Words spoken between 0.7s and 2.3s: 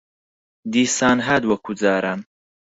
دیسان هات وەکوو جاران